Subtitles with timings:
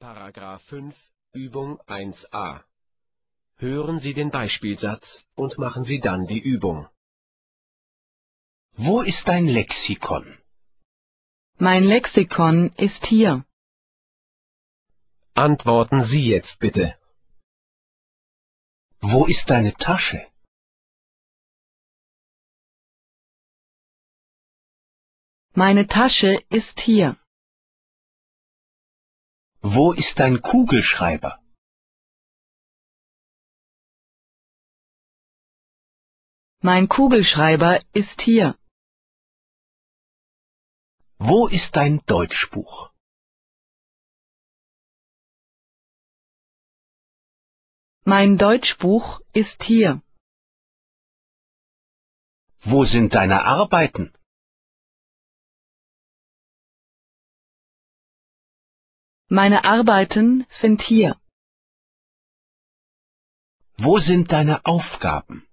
[0.00, 0.94] Paragraph 5
[1.34, 2.64] Übung 1a
[3.56, 6.88] Hören Sie den Beispielsatz und machen Sie dann die Übung.
[8.76, 10.38] Wo ist dein Lexikon?
[11.58, 13.44] Mein Lexikon ist hier.
[15.34, 16.96] Antworten Sie jetzt bitte.
[19.02, 20.26] Wo ist deine Tasche?
[25.52, 27.19] Meine Tasche ist hier.
[29.62, 31.38] Wo ist dein Kugelschreiber?
[36.62, 38.58] Mein Kugelschreiber ist hier.
[41.18, 42.90] Wo ist dein Deutschbuch?
[48.04, 50.02] Mein Deutschbuch ist hier.
[52.62, 54.14] Wo sind deine Arbeiten?
[59.32, 61.16] Meine Arbeiten sind hier.
[63.78, 65.46] Wo sind deine Aufgaben?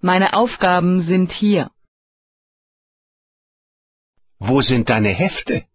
[0.00, 1.72] Meine Aufgaben sind hier.
[4.38, 5.68] Wo sind deine Hefte?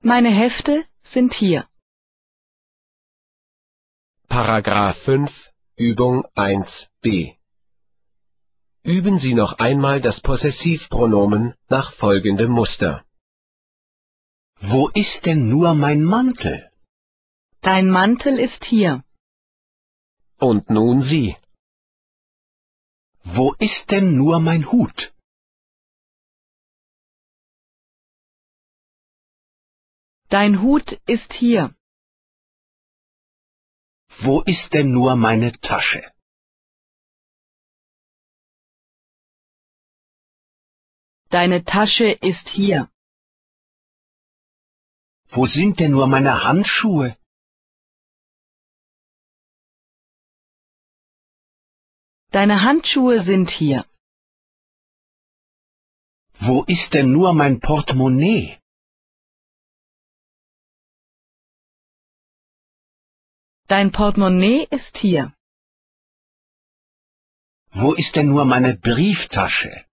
[0.00, 1.68] Meine Hefte sind hier.
[4.26, 5.30] Paragraph 5
[5.76, 7.36] Übung 1b
[8.86, 13.04] Üben Sie noch einmal das Possessivpronomen nach folgendem Muster.
[14.60, 16.70] Wo ist denn nur mein Mantel?
[17.62, 19.02] Dein Mantel ist hier.
[20.38, 21.36] Und nun Sie.
[23.24, 25.12] Wo ist denn nur mein Hut?
[30.28, 31.74] Dein Hut ist hier.
[34.20, 36.15] Wo ist denn nur meine Tasche?
[41.38, 42.90] Deine Tasche ist hier.
[45.28, 47.08] Wo sind denn nur meine Handschuhe?
[52.30, 53.84] Deine Handschuhe sind hier.
[56.40, 58.58] Wo ist denn nur mein Portemonnaie?
[63.68, 65.34] Dein Portemonnaie ist hier.
[67.72, 69.86] Wo ist denn nur meine Brieftasche?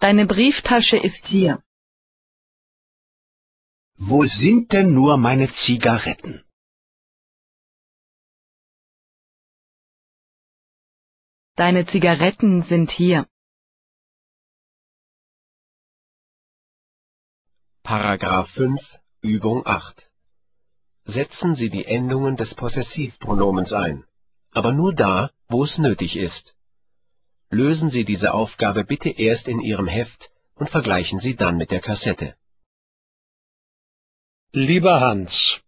[0.00, 1.60] Deine Brieftasche ist hier.
[3.96, 6.44] Wo sind denn nur meine Zigaretten?
[11.56, 13.26] Deine Zigaretten sind hier.
[17.82, 18.80] Paragraph 5
[19.20, 20.08] Übung 8
[21.06, 24.04] Setzen Sie die Endungen des Possessivpronomens ein,
[24.52, 26.54] aber nur da, wo es nötig ist.
[27.50, 31.80] Lösen Sie diese Aufgabe bitte erst in Ihrem Heft und vergleichen Sie dann mit der
[31.80, 32.34] Kassette.
[34.52, 35.60] Lieber Hans,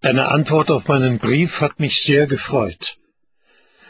[0.00, 2.96] deine Antwort auf meinen Brief hat mich sehr gefreut.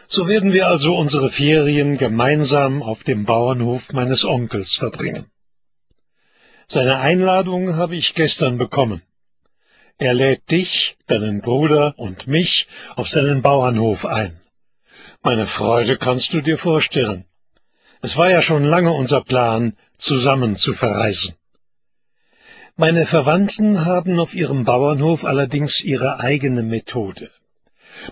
[0.08, 5.30] So werden wir also unsere Ferien gemeinsam auf dem Bauernhof meines Onkels verbringen.
[6.68, 9.02] Seine Einladung habe ich gestern bekommen.
[9.98, 14.40] Er lädt dich, deinen Bruder und mich auf seinen Bauernhof ein.
[15.28, 17.24] Meine Freude kannst du dir vorstellen.
[18.00, 21.34] Es war ja schon lange unser Plan, zusammen zu verreisen.
[22.76, 27.32] Meine Verwandten haben auf ihrem Bauernhof allerdings ihre eigene Methode.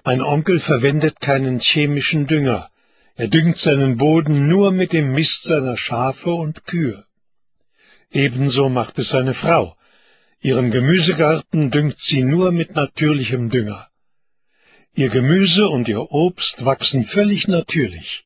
[0.02, 2.68] Mein Onkel verwendet keinen chemischen Dünger,
[3.14, 7.04] er düngt seinen Boden nur mit dem Mist seiner Schafe und Kühe.
[8.10, 9.76] Ebenso macht es seine Frau.
[10.40, 13.86] Ihren Gemüsegarten düngt sie nur mit natürlichem Dünger.
[14.96, 18.24] Ihr Gemüse und ihr Obst wachsen völlig natürlich.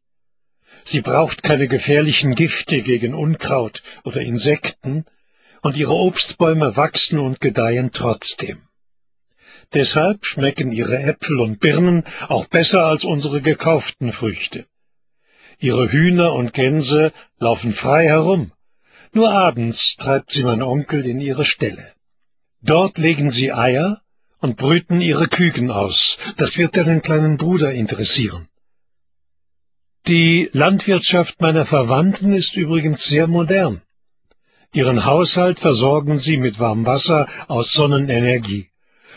[0.85, 5.07] Sie braucht keine gefährlichen Gifte gegen Unkraut oder Insekten,
[5.63, 8.59] und ihre Obstbäume wachsen und gedeihen trotzdem.
[9.75, 14.67] Deshalb schmecken ihre Äpfel und Birnen auch besser als unsere gekauften Früchte.
[15.59, 18.53] Ihre Hühner und Gänse laufen frei herum.
[19.13, 21.93] Nur abends treibt sie mein Onkel in ihre Ställe.
[22.63, 24.01] Dort legen sie Eier
[24.41, 26.19] und brüten ihre Küken aus.
[26.37, 28.49] Das wird deinen kleinen Bruder interessieren.
[30.07, 33.83] Die Landwirtschaft meiner Verwandten ist übrigens sehr modern.
[34.73, 38.69] Ihren Haushalt versorgen sie mit Warmwasser aus Sonnenenergie.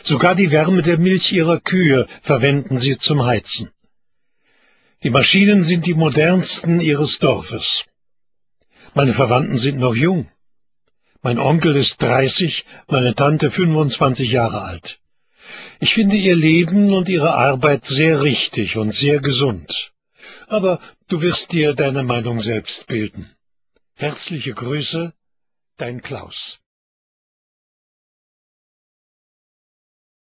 [0.03, 3.69] Sogar die Wärme der Milch ihrer Kühe verwenden sie zum Heizen.
[5.03, 7.85] Die Maschinen sind die modernsten ihres Dorfes.
[8.93, 10.29] Meine Verwandten sind noch jung.
[11.21, 14.97] Mein Onkel ist dreißig, meine Tante fünfundzwanzig Jahre alt.
[15.83, 19.91] Ich finde Ihr Leben und Ihre Arbeit sehr richtig und sehr gesund.
[20.45, 20.79] Aber
[21.09, 23.31] du wirst dir deine Meinung selbst bilden.
[23.95, 25.11] Herzliche Grüße,
[25.77, 26.59] dein Klaus.